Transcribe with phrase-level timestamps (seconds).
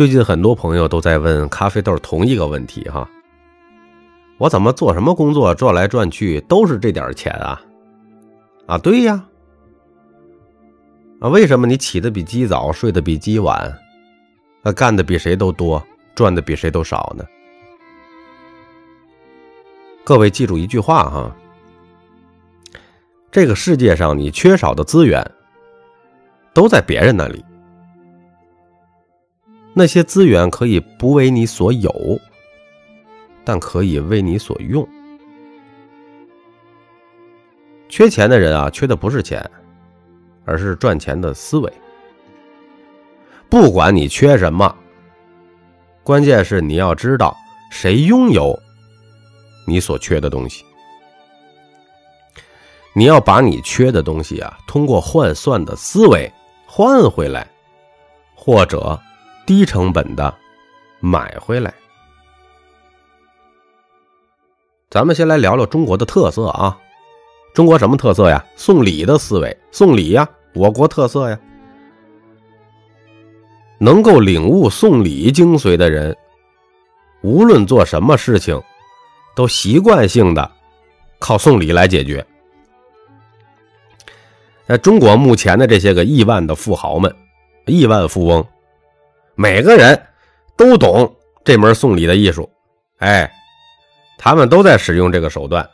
[0.00, 3.06] 最近很多朋友都在问咖啡豆同一个问题哈，
[4.38, 7.60] 我怎么做什么工作赚来赚去都是这点钱啊？
[8.66, 9.22] 啊，对呀，
[11.20, 13.78] 啊，为什么你起的比鸡早，睡的比鸡晚，
[14.62, 17.22] 啊，干的比谁都多，赚的比谁都少呢？
[20.02, 21.36] 各位记住一句话哈，
[23.30, 25.22] 这个世界上你缺少的资源
[26.54, 27.44] 都在别人那里。
[29.80, 31.90] 那些资源可以不为你所有，
[33.46, 34.86] 但可以为你所用。
[37.88, 39.42] 缺钱的人啊，缺的不是钱，
[40.44, 41.72] 而是赚钱的思维。
[43.48, 44.76] 不管你缺什么，
[46.04, 47.34] 关键是你要知道
[47.70, 48.54] 谁拥有
[49.66, 50.62] 你所缺的东西。
[52.92, 56.30] 你要把你缺的东西啊，通过换算的思维
[56.66, 57.50] 换回来，
[58.34, 59.00] 或者。
[59.50, 60.32] 低成本的
[61.00, 61.74] 买回来，
[64.88, 66.78] 咱们先来聊聊中国的特色啊。
[67.52, 68.46] 中国什么特色呀？
[68.54, 71.36] 送礼的思维，送礼呀，我国特色呀。
[73.80, 76.16] 能够领悟送礼精髓的人，
[77.22, 78.62] 无论做什么事情，
[79.34, 80.48] 都习惯性的
[81.18, 82.24] 靠送礼来解决。
[84.68, 87.12] 在中国目前的这些个亿万的富豪们，
[87.66, 88.46] 亿万富翁。
[89.40, 89.98] 每个人
[90.54, 92.52] 都懂这门送礼的艺术，
[92.98, 93.32] 哎，
[94.18, 95.66] 他们都在使用这个手段。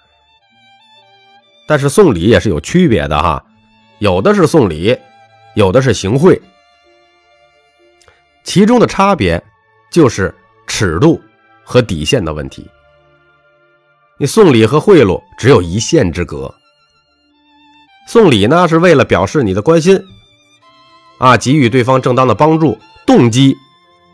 [1.66, 3.44] 但是送礼也是有区别的哈，
[3.98, 4.96] 有的是送礼，
[5.56, 6.40] 有的是行贿，
[8.44, 9.42] 其中的差别
[9.90, 10.32] 就是
[10.68, 11.20] 尺度
[11.64, 12.70] 和底线的问题。
[14.16, 16.54] 你送礼和贿赂只有一线之隔。
[18.06, 20.00] 送礼呢是为了表示你的关心，
[21.18, 22.78] 啊，给予对方正当的帮助。
[23.06, 23.56] 动机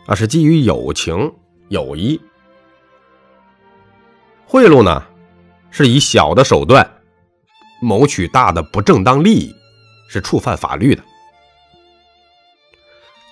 [0.05, 1.33] 啊是基于友情、
[1.69, 2.21] 友谊，
[4.45, 5.03] 贿赂呢
[5.71, 6.87] 是以小的手段
[7.81, 9.55] 谋取大的不正当利益，
[10.07, 11.03] 是触犯法律的。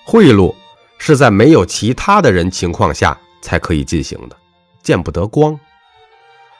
[0.04, 0.52] 贿赂
[0.98, 4.36] 是在没有其他的人情况下才可以进行的，
[4.82, 5.58] 见不得光。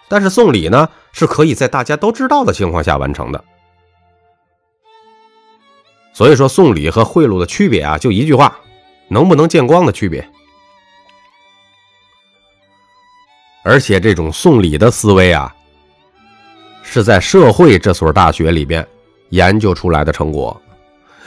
[0.09, 3.45] 但是送礼呢是可以在大家都知道的情况下完成的。
[6.15, 8.61] 所以说，送礼和贿赂的区别啊，就一句话。
[9.13, 10.27] 能不能见光的区别，
[13.63, 15.55] 而且这种送礼的思维啊，
[16.83, 18.87] 是在社会这所大学里边
[19.29, 20.59] 研究出来的成果。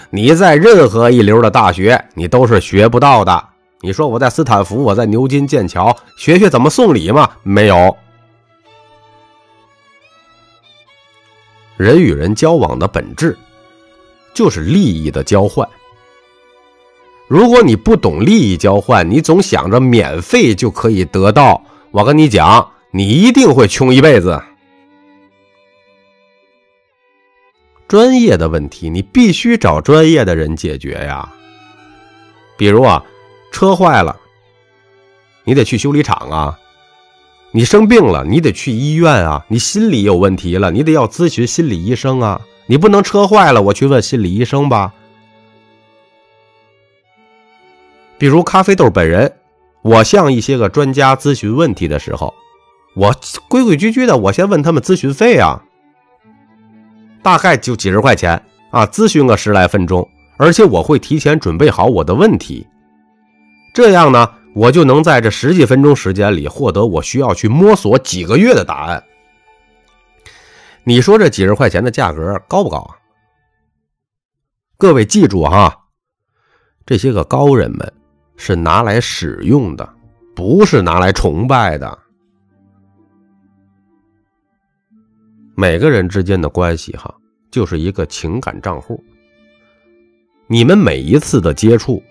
[0.10, 3.50] 你在任何一流的大学，你都是学不到的。
[3.82, 7.30] 你说我在斯坦福，我在牛津、剑桥学学怎么送礼吗？
[7.44, 7.96] 没有。
[11.78, 13.38] 人与人交往的本质，
[14.34, 15.68] 就是利益的交换。
[17.28, 24.42] 如果你不懂利益交换，你总想着免费就可以得到，我跟你讲，你一定会穷一辈子。
[27.88, 31.28] 专业的问题，你必须找专业的人解决呀。
[32.58, 33.04] 比如啊，
[33.52, 34.16] 车坏了，
[35.44, 36.58] 你得去修理厂啊；
[37.52, 42.42] 你生病了，你得去医院啊；你心理有问题了，你得要咨询心理医生啊。
[42.68, 44.94] 你不能车坏了，我去问心理医生吧。
[48.18, 49.32] 比如咖啡豆本人，
[49.82, 52.34] 我向一些个专家咨询问题的时候，
[52.96, 53.14] 我
[53.50, 55.62] 规规矩矩的，我先问他们咨询费啊，
[57.22, 62.66] 大概就几十块钱啊，咨询个十来分钟，而且我会提前准备好我的问题，
[63.74, 69.04] 这样呢，我就能在这十几分钟时间里获得我需要去摸索几个月的答案。
[70.86, 72.96] 你说这几十块钱的价格高不高啊？
[74.78, 75.88] 各位记住哈，
[76.86, 77.92] 这些个高人们。
[78.38, 79.88] 是拿来使用的，
[80.36, 82.00] 不是拿来崇拜的。
[85.56, 87.14] 每个人之间的关系，哈，
[87.50, 89.02] 就是一个情感账户。
[90.48, 92.04] 你们每一次的接触，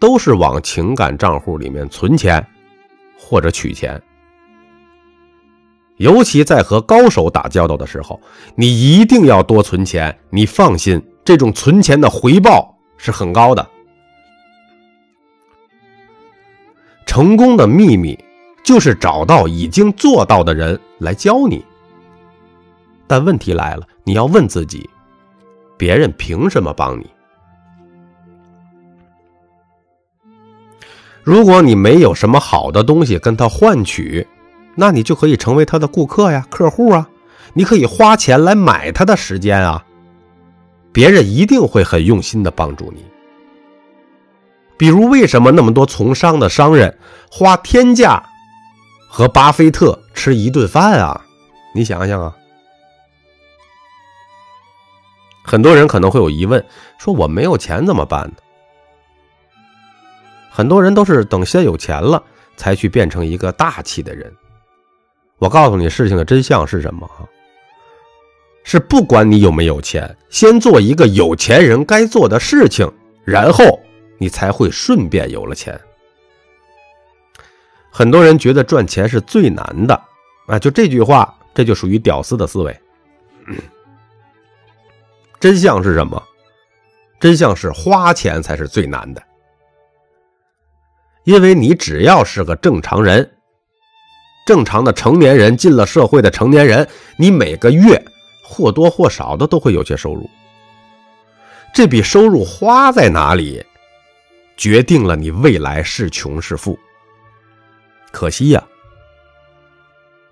[0.00, 2.46] 都是往情感账户里面存钱，
[3.18, 4.00] 或者取钱。
[5.96, 8.20] 尤其在和高手打交道的时候，
[8.54, 10.16] 你一定要多存钱。
[10.30, 13.68] 你放心，这种存钱的回报是很高的。
[17.14, 18.18] 成功的秘密
[18.64, 21.62] 就是找到已经做到的人来教你。
[23.06, 24.88] 但问题来了，你要问自己：
[25.76, 27.10] 别人凭什么帮你？
[31.22, 34.26] 如果你没有什么好的东西跟他换取，
[34.74, 37.06] 那你就可以成为他的顾客呀、客户啊。
[37.52, 39.84] 你可以花钱来买他的时间啊。
[40.92, 43.04] 别人一定会很用心的帮助你。
[44.82, 46.98] 比如，为什么那么多从商的商人
[47.30, 48.20] 花天价
[49.08, 51.24] 和巴菲特吃一顿饭啊？
[51.72, 52.36] 你想想啊。
[55.44, 56.66] 很多人可能会有疑问，
[56.98, 58.34] 说我没有钱怎么办呢？
[60.50, 62.20] 很多人都是等先有钱了，
[62.56, 64.34] 才去变成一个大气的人。
[65.38, 67.06] 我告诉你，事情的真相是什么？
[67.06, 67.24] 哈，
[68.64, 72.92] 是不管你有没有钱，先做一个有钱人该做的事情，
[73.24, 73.78] 然后
[74.22, 75.80] 你才会顺便有了钱。
[77.90, 80.00] 很多人觉得赚钱是最难的，
[80.46, 82.80] 啊，就这句话，这就属于屌丝的思维。
[85.40, 86.22] 真相是什么？
[87.18, 89.20] 真相是花钱才是最难的，
[91.24, 93.28] 因为你只要是个正常人，
[94.46, 98.00] 正常的成年人，进了社会的成年人，你每个月
[98.44, 100.30] 或多或少的都会有些收入。
[101.74, 103.64] 这笔收入花在哪里，
[104.62, 106.78] 决定了你未来是穷是富。
[108.12, 108.62] 可惜呀，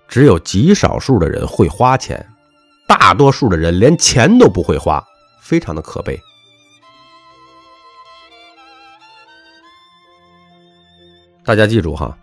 [0.07, 2.25] 只有极少数的人会花钱。
[2.87, 5.05] 大多数的人连钱都不会花，
[5.41, 6.17] 非常的可悲。
[11.43, 12.17] 大家记住哈，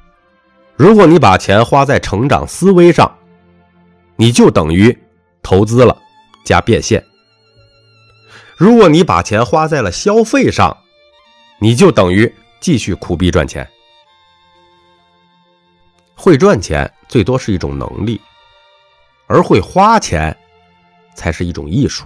[0.76, 3.18] 如果你把钱花在成长思维上，
[4.16, 4.98] 你就等于
[5.42, 5.94] 投资了
[6.42, 7.02] 加变现；
[8.56, 10.74] 如果你把钱花在了消费上，
[11.58, 13.68] 你就等于继续苦逼赚钱。
[16.14, 18.20] 会赚钱最多是一种能力，
[19.26, 20.36] 而会花钱。
[21.14, 22.04] 才是一种艺术。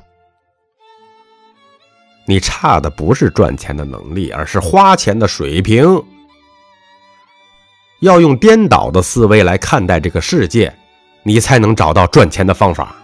[2.26, 6.02] 你差的不是赚钱的能力，而是花钱的水平。
[8.00, 10.74] 要用颠倒的思维来看待这个世界，
[11.24, 12.96] 你才能找到赚钱的方法。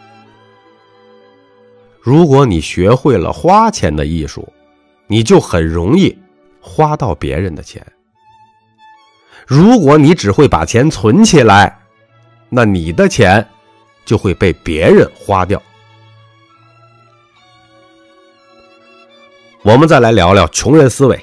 [2.00, 4.50] 如果你学会了花钱的艺术，
[5.08, 6.18] 你就很容易
[6.60, 7.84] 花到别人的钱。
[9.46, 11.78] 如果你只会把钱存起来，
[12.50, 13.46] 那你的钱
[14.04, 15.62] 就会被别人花掉。
[19.62, 21.20] 我们再来聊聊穷人思维。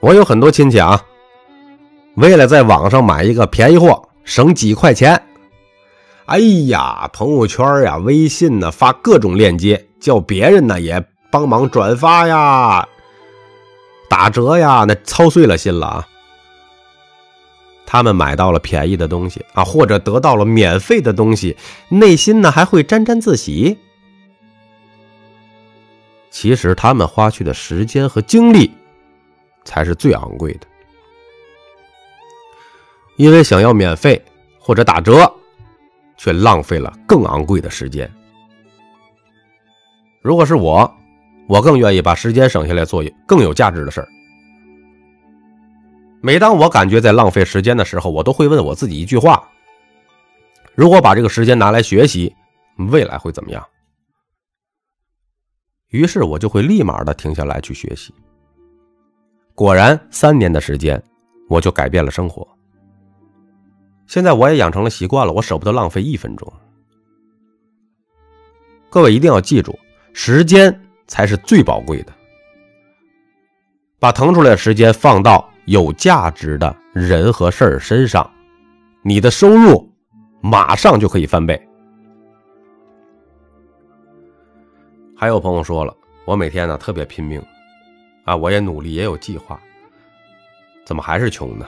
[0.00, 1.04] 我有很多亲戚啊，
[2.14, 5.20] 为了在网上买一个便宜货，省几块钱，
[6.26, 12.88] 哎呀，朋友圈呀、微信呢发各种链接，叫别人呢也帮忙转发呀、
[14.08, 16.08] 打折呀，那操碎了心了啊。
[17.86, 21.56] 他们买到了便宜的东西啊，或者得到了免费的东西，
[21.88, 23.76] 内心呢还会沾沾自喜。
[26.30, 28.72] 其实他们花去的时间和精力，
[29.64, 30.66] 才是最昂贵的。
[33.16, 34.24] 因为想要免费
[34.58, 35.30] 或者打折，
[36.16, 38.10] 却浪费了更昂贵的时间。
[40.22, 40.90] 如果是我，
[41.50, 44.08] 我更愿意把时间省下来做更有价值的事儿。
[46.22, 49.42] 每当我感觉在浪费时间的时候，我都会问我自己一句话：
[50.76, 52.32] 如果把这个时间拿来学习，
[52.92, 53.66] 未来会怎么样？
[55.88, 58.14] 于是我就会立马的停下来去学习。
[59.56, 61.02] 果然，三年的时间，
[61.48, 62.46] 我就改变了生活。
[64.06, 66.52] 现在我也养成了习惯了，我舍不得浪费一分钟。
[68.88, 69.76] 各位一定要记住，
[70.12, 70.80] 时间
[71.10, 72.12] 才是最宝贵的。
[73.98, 78.30] 把腾出来的时间放到有价值的人和事儿身上，
[79.02, 79.92] 你的收入
[80.40, 81.60] 马上就可以翻倍。
[85.16, 87.44] 还有朋友说了，我每天呢特别拼命，
[88.24, 89.60] 啊，我也努力，也有计划，
[90.86, 91.66] 怎么还是穷呢？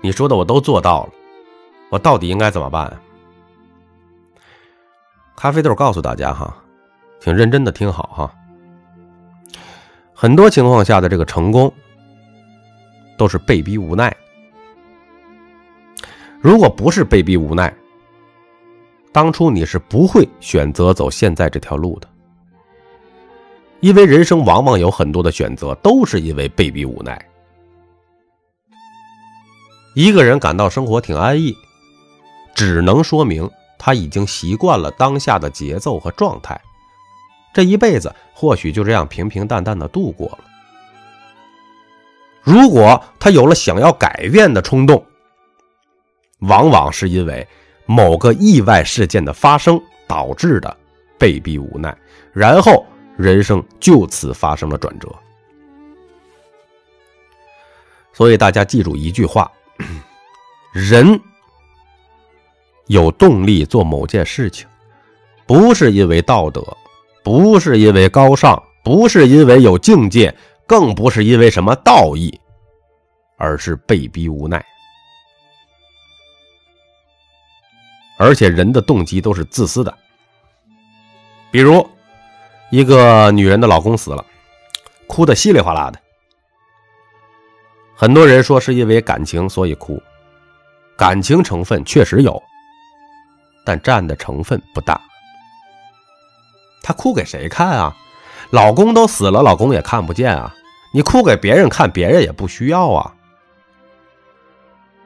[0.00, 1.12] 你说的我都做到了，
[1.90, 3.00] 我到底应该怎么办？
[5.36, 6.56] 咖啡豆告诉大家哈，
[7.20, 8.34] 请认真的听好哈。
[10.14, 11.72] 很多情况下的这个成功，
[13.18, 14.14] 都是被逼无奈。
[16.40, 17.74] 如果不是被逼无奈，
[19.12, 22.08] 当初你是不会选择走现在这条路的。
[23.80, 27.20] 因为人生往往有很多的选择，都是因为被逼无奈。
[29.94, 31.54] 一个人感到生活挺安逸，
[32.54, 36.60] 只能说明他已经习惯了当下的节奏和状态，
[37.54, 40.40] 这一辈子或许就这样平平淡淡的度过了。
[42.42, 45.02] 如果他有了想要改变的冲动，
[46.40, 47.48] 往往是因为
[47.86, 50.76] 某个意外事件的发生导致的
[51.18, 51.96] 被逼无奈，
[52.34, 52.84] 然后。
[53.16, 55.08] 人生就此发生了转折，
[58.12, 59.48] 所以大家记住一句话：
[60.72, 61.20] 人
[62.86, 64.66] 有动力做某件事情，
[65.46, 66.60] 不是因为道德，
[67.24, 70.32] 不是因为高尚，不是因为有境界，
[70.66, 72.38] 更不是因为什么道义，
[73.38, 74.62] 而是被逼无奈。
[78.18, 79.92] 而且人的动机都是自私的。
[81.50, 81.88] 比如，
[82.70, 84.24] 一个女人的老公死了，
[85.06, 85.98] 哭得稀里哗啦的。
[87.96, 90.00] 很多人说是因为感情所以哭，
[90.96, 92.40] 感情成分确实有，
[93.64, 95.00] 但占的成分不大。
[96.84, 97.96] 她哭给谁看啊？
[98.50, 100.54] 老公都死了，老公也看不见啊。
[100.92, 103.12] 你哭给别人看，别人也不需要啊。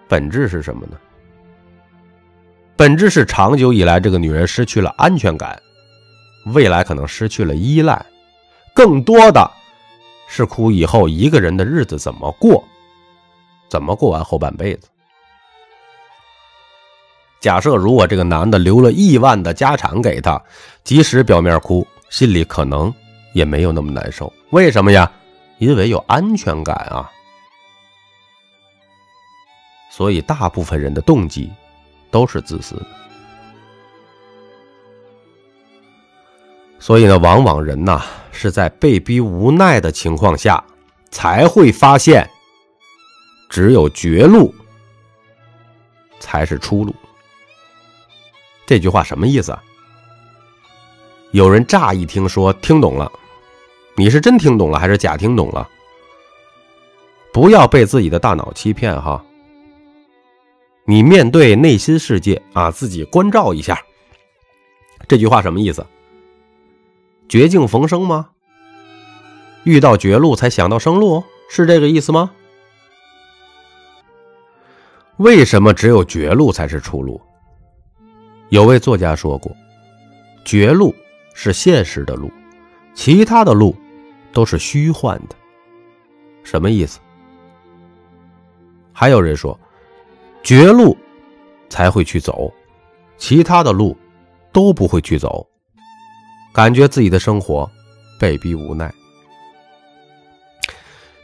[0.08, 0.96] 本质是什么呢？
[2.76, 5.56] 本质是长久以来，这个女人失去了安全感，
[6.46, 8.04] 未来可能失去了依赖，
[8.74, 9.50] 更多的
[10.26, 12.64] 是哭以后一个人的日子怎么过，
[13.68, 14.88] 怎么过完后半辈子。
[17.40, 20.40] 假设如果这个男的留了亿万的家产给她，
[20.84, 22.92] 即使表面哭，心里可能
[23.32, 24.32] 也没有那么难受。
[24.50, 25.10] 为什么呀？
[25.58, 27.10] 因为有安全感啊。
[29.90, 31.50] 所以大部分人的动机。
[32.10, 32.86] 都是自私的，
[36.78, 38.02] 所以呢，往往人呐
[38.32, 40.64] 是在被逼无奈的情况下，
[41.10, 42.26] 才会发现，
[43.50, 44.54] 只有绝路
[46.18, 46.94] 才是出路。
[48.68, 49.58] 这句话什么意思？
[51.30, 53.10] 有人乍一听说听懂了，
[53.96, 55.66] 你是真听懂了还是假听懂了？
[57.32, 59.24] 不要被自己的大脑欺骗哈。
[60.84, 63.82] 你面对内心世界啊，自己关照一下。
[65.08, 65.86] 这句话什么意思？
[67.26, 68.28] 绝境逢生吗？
[69.64, 72.32] 遇到绝路才想到生路，是这个意思吗？
[75.16, 77.18] 为什么只有绝路才是出路？
[78.50, 79.54] 有位作家说过，
[80.44, 80.94] 绝路
[81.34, 82.30] 是现实的路，
[82.94, 83.76] 其他的路
[84.32, 85.36] 都是虚幻的。
[86.42, 86.98] 什么意思？
[88.92, 89.58] 还有人说。
[90.44, 90.96] 绝路
[91.68, 92.50] 才会去走，
[93.18, 93.94] 其他的路
[94.50, 95.46] 都不会去走，
[96.54, 97.70] 感觉自己的生活
[98.18, 98.90] 被逼无奈。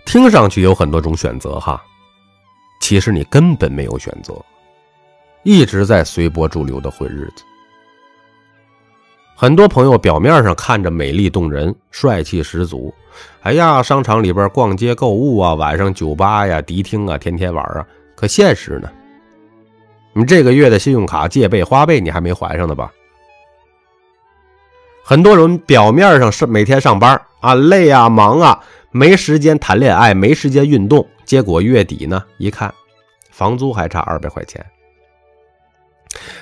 [0.05, 1.83] 听上去有很多种选择哈，
[2.83, 4.35] 其实你根本没有选择，
[5.45, 7.45] 一直在随波逐流的混日子。
[9.37, 12.95] 很多朋友表面上看着美丽动人、帅气十足，
[13.43, 17.85] 哎呀，商场里边逛街购物啊，晚上酒吧呀、迪厅啊，天天玩啊，
[18.15, 18.91] 可现实呢？
[20.13, 22.93] 你这个月的信用卡借呗、花呗你还没还上呢吧？
[25.03, 28.59] 很多人表面上是每天上班啊，累啊、忙啊，
[28.93, 32.73] 没时间谈恋爱，没时间运动，结果月底呢一看，
[33.31, 34.65] 房租还差二百块钱。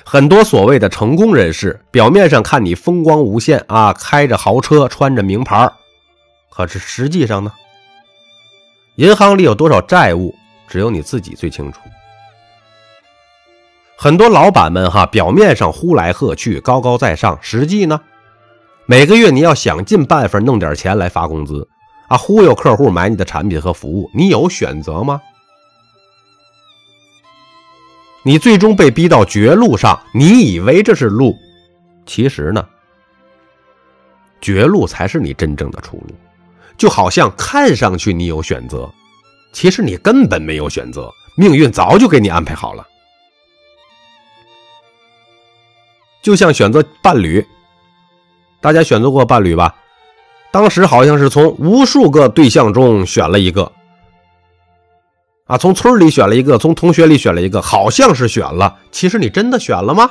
[0.05, 5.71] 很多所谓的成功人士，表面上看你风光无限啊，开着豪车，穿着名牌，
[6.49, 7.51] 可是实际上呢，
[8.95, 10.35] 银行里有多少债务，
[10.67, 11.79] 只有你自己最清楚。
[13.95, 17.99] 很多老板们哈，表面上呼来喝去，高高在上，实际呢，
[18.85, 21.67] 每个月你要想尽办法弄点钱来发工资，
[22.09, 25.21] 啊，忽悠客户买你的产品和服务，你有选择吗？
[28.23, 31.37] 你最终被逼到绝路上，你以为这是路，
[32.05, 32.65] 其实呢，
[34.39, 36.15] 绝路才是你真正的出路。
[36.77, 38.89] 就好像看上去你有选择，
[39.51, 42.87] 其实你根本没有选择，命运早就给你安排好了。
[46.21, 47.45] 就像选择伴侣，
[48.61, 49.75] 大家选择过伴侣吧？
[50.51, 53.71] 当时好像是从无数个对象中选了一个，
[55.45, 58.79] 啊，从村里选了一个，从同学里选了一个，好像是选了。
[58.91, 60.09] 其实你真的选了吗？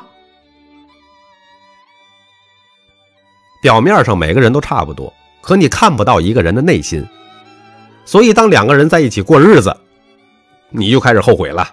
[3.62, 7.06] 表面上每个人都差不多，可你看不到一个人的内心。
[8.04, 9.74] 所以当两个人在一起过日子，
[10.68, 11.72] 你就开始后悔了。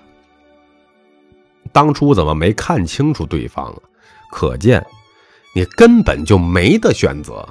[1.74, 3.80] 当初怎么没看清楚对方啊？
[4.32, 4.86] 可见，
[5.54, 7.48] 你根本就没得选择。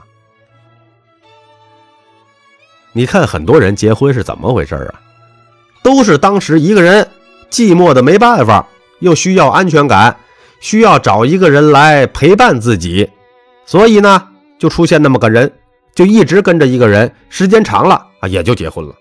[2.92, 5.00] 你看，很多人结婚是怎么回事啊？
[5.82, 7.08] 都是当时一个人
[7.50, 8.66] 寂寞的没办法，
[9.00, 10.16] 又需要安全感，
[10.60, 13.08] 需要找一个人来陪伴自己，
[13.64, 15.50] 所以呢，就出现那么个人，
[15.94, 18.94] 就一直跟着一个人，时间长了啊，也就结婚了。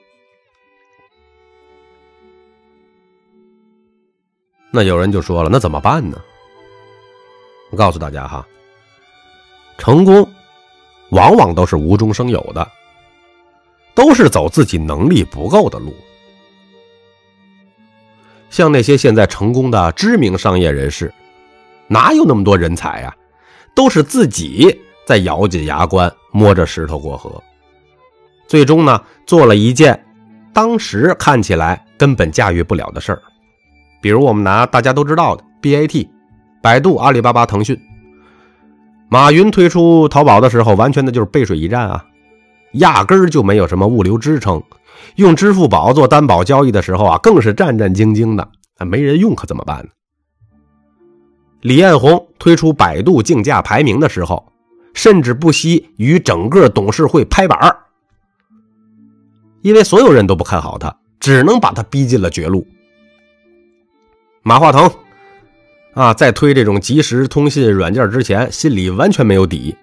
[4.72, 6.22] 那有人就说了，那怎么办呢？
[7.70, 8.48] 我告诉大家哈，
[9.78, 10.26] 成功
[11.10, 12.66] 往往都是无中生有的，
[13.94, 15.94] 都是走自己能力不够的路。
[18.50, 21.14] 像那些现在成功的知名商业人士，
[21.88, 23.14] 哪有那么多人才呀？
[23.76, 24.76] 都是自己
[25.06, 27.42] 在咬紧牙关，摸着石头过河。
[28.48, 30.04] 最终呢做了一件
[30.54, 33.22] 当时看起来根本驾驭不了的事儿。
[34.02, 36.08] 比如我们拿大家都知道的 BAT，
[36.62, 37.80] 百度、阿里巴巴、腾讯。
[39.10, 42.06] 马云推出淘宝的时候，完全的就是背水一战啊，
[42.74, 44.62] 压根儿就没有什么物流支撑。
[45.16, 48.50] 用支付宝做担保交易的时候啊，更是战战兢兢的。
[48.86, 49.90] 没人用可怎么办呢？
[51.62, 54.52] 李彦宏推出百度竞价排名的时候，
[54.94, 57.76] 甚至不惜与整个董事会拍板
[59.64, 62.66] 因为所有人都不看好他，只能把他逼进了绝路。
[64.44, 64.90] 马化腾
[65.94, 69.76] 啊，在推这种即时通信软件之前，心里完全没有底。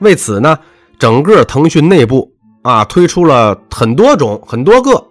[0.00, 0.58] 为此呢，
[0.98, 5.06] 整个腾讯内部啊，推出了很多种、很多个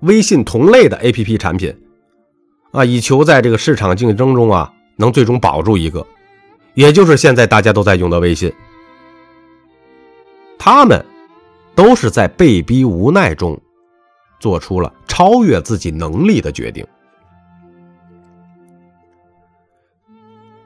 [0.00, 1.74] 微信同类的 APP 产品。
[2.70, 6.06] 啊，以求在这个市场竞争中啊，能最终保住一个，
[6.74, 8.52] 也就是现在大家都在用的微信。
[10.58, 11.02] 他们
[11.74, 13.58] 都是在被逼无奈中，
[14.38, 16.86] 做出了超越自己能力的决定。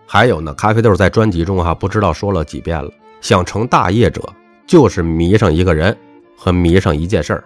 [0.07, 4.23] 还有呢，咖啡豆在专辑中哈，不知道说了几遍了，想成大业者，
[4.67, 5.97] 就是迷上一个人
[6.43, 7.45] 和迷上一件事儿。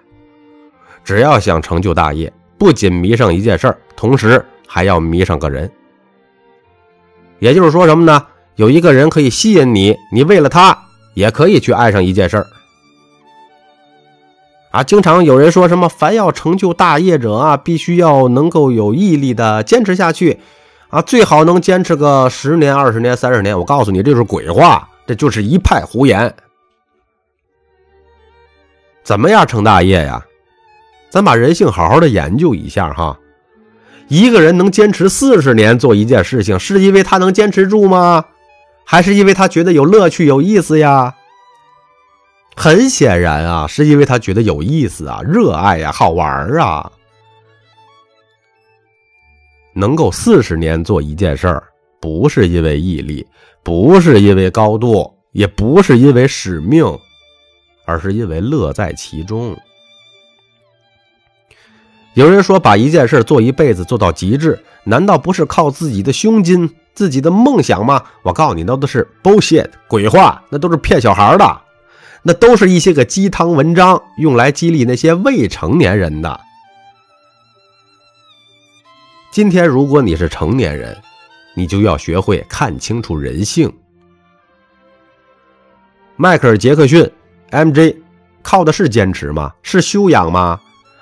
[1.04, 2.32] 只要想成就大业。
[2.58, 5.70] 不仅迷上一件事儿，同时还要迷上个人。
[7.38, 8.26] 也就是说什么呢？
[8.54, 10.74] 有一个人可以吸引你，你为了他
[11.12, 12.46] 也可以去爱上一件事儿。
[14.70, 20.40] 啊，经常有人说什么，凡要成就大业者啊，必须要能够有毅力的坚持下去，
[20.88, 23.58] 啊，最好能坚持个十年、二十年、三十年。
[23.58, 26.34] 我告诉你，这是鬼话，这就是一派胡言。
[29.06, 30.20] 怎么样成大业呀？
[31.10, 33.16] 咱把人性好好的研究一下哈，
[34.08, 38.24] 一个人能坚持四十年做一件事情，是因为他能坚持住吗？
[38.84, 41.14] 还是因为他觉得有乐趣、有意思呀？
[42.56, 46.90] 很显然啊，是因为他觉得有意思啊、热爱呀、好玩啊。
[49.72, 51.62] 能够四十年做一件事儿，
[52.00, 53.24] 不是因为毅力，
[53.62, 56.84] 不是因为高度，也不是因为使命，
[57.86, 59.56] 而是因为乐在其中。
[62.12, 68.02] 有人说，把一件事做一辈子做到极致，难道不是靠自己的胸襟、自己的梦想吗？
[68.22, 71.60] 我告诉你，那都是 bullshit 鬼话，那都是骗小孩的，
[72.22, 76.40] 那都是一些个鸡汤文章，用来激励那些未成年人的。
[79.30, 80.96] 今天，如果你是成年人，
[81.54, 83.70] 你就要学会看清楚人性。
[86.16, 87.10] 迈克尔·杰克逊
[87.50, 87.96] （M.J.）
[88.42, 89.52] 靠的是坚持吗？
[89.62, 90.60] 是修养吗？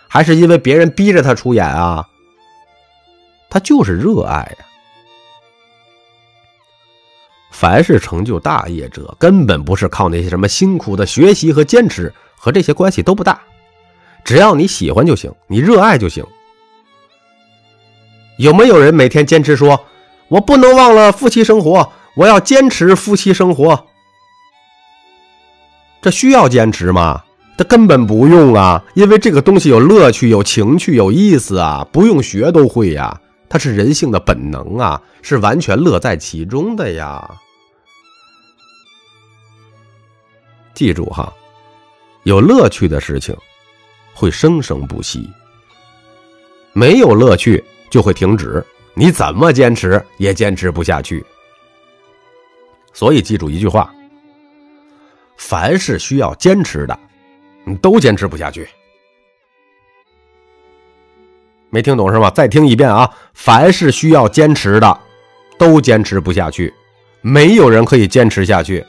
[0.08, 2.06] 还是因为别人逼着他出演啊？
[3.50, 4.64] 他就是热爱呀。
[7.50, 13.40] 凡是成就大业者，根本不是靠那些什么辛苦的学习和坚持，和这些关系都不大。
[14.24, 16.24] 只要你喜欢就行，你热爱就行。
[18.38, 19.84] 有没有人每天坚持说
[20.26, 23.86] ：“我不能忘了夫妻生活，我要坚持夫妻生活。”
[26.04, 27.24] 这需要坚持吗？
[27.56, 33.18] 他根本不用啊，因为这个东西有乐趣、有情趣、有意思啊，不用学都会呀。
[33.48, 37.26] 它是人性的本能啊，是完全乐在其中的呀。
[40.74, 41.32] 记住哈，
[42.24, 43.34] 有乐趣的事情
[44.12, 45.26] 会生生不息，
[46.74, 48.62] 没有乐趣就会停止，
[48.92, 51.24] 你怎么坚持也坚持不下去。
[52.92, 53.90] 所以记住一句话：
[55.46, 56.98] 凡是需要坚持的。
[57.66, 58.66] 你都坚持不下去，
[61.68, 62.30] 没听懂是吗？
[62.30, 63.10] 再听一遍啊！
[63.34, 65.00] 凡是需要坚持的，
[65.58, 66.72] 都坚持不下去，
[67.20, 68.84] 没有人可以坚持下去。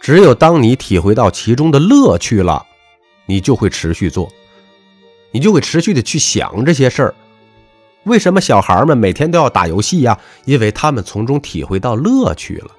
[0.00, 2.64] 只有当你体会到其中的乐趣了，
[3.26, 4.28] 你就会持续做，
[5.32, 7.14] 你就会持续的去想这些事儿。
[8.04, 10.18] 为什么小孩们每天都要打游戏呀？
[10.46, 12.70] 因为他们从中体会到乐趣了。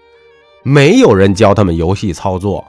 [0.70, 2.64] 没有人教他们游戏操作。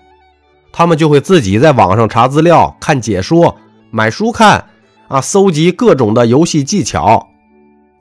[0.73, 3.55] 他们就会自己在网上查资料、看解说、
[3.91, 4.65] 买书看，
[5.09, 7.29] 啊，搜集各种的游戏技巧，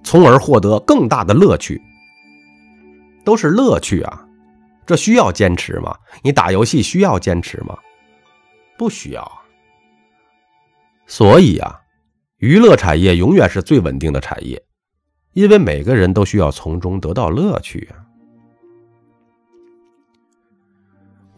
[0.02, 1.82] 从而获得更大的乐趣。
[3.26, 4.26] 都是乐趣啊，
[4.86, 5.94] 这需要坚持吗？
[6.22, 7.78] 你打游戏需要坚持吗？
[8.78, 9.30] 不需要。
[11.08, 11.78] 所以啊，
[12.38, 14.64] 娱乐产业永远是最稳定的产业，
[15.34, 17.99] 因为每个人都需要从中得到乐趣啊。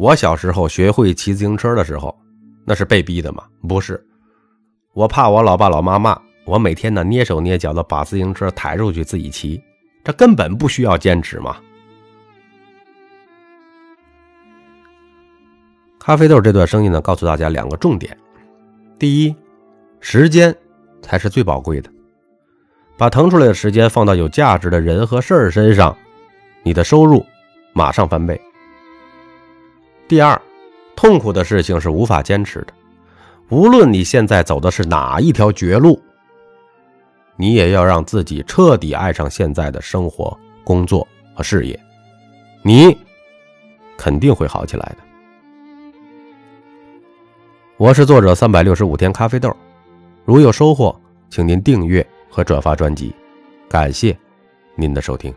[0.01, 2.17] 我小时候学会骑自行车的时候，
[2.65, 3.43] 那是被逼的吗？
[3.69, 4.03] 不是，
[4.93, 9.61] 我怕我老爸老妈骂我，每天呢捏手捏脚的把自行车抬出去自己骑，
[10.03, 11.55] 这根本不需要坚持嘛。
[15.99, 18.17] 咖啡豆这段声音呢，告诉大家两个重点：
[18.97, 19.35] 第一，
[19.99, 20.55] 时间
[21.03, 21.87] 才是最宝贵的，
[22.97, 25.95] 把腾出来的时间放到有价值的人和事儿身上，
[26.63, 27.23] 你的收入
[27.73, 28.41] 马上翻倍。
[30.12, 30.41] 第二，
[30.93, 32.74] 痛苦的事情是无法坚持的，
[33.47, 35.97] 无论你现在走的是哪一条绝路，
[37.38, 41.80] 你也要让自己彻底爱上现在的生活、工作和事业，
[42.62, 42.93] 你
[43.97, 44.97] 肯定会好起来的。
[47.78, 49.56] 我是作者三百六十五天咖啡豆，
[50.26, 50.93] 如有收获，
[51.30, 53.15] 请您订阅和转发专辑，
[53.69, 54.13] 感谢
[54.76, 55.34] 您的收听。